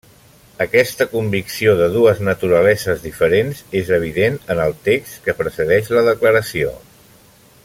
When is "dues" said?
1.97-2.23